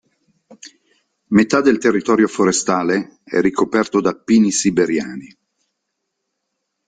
Metà 1.27 1.61
del 1.61 1.77
territorio 1.77 2.25
forestale 2.27 3.19
è 3.23 3.39
ricoperto 3.39 4.01
da 4.01 4.15
pini 4.15 4.49
siberiani. 4.49 5.37